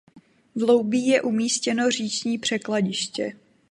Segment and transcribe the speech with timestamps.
[0.55, 3.33] V Loubí je umístěno říční překladiště.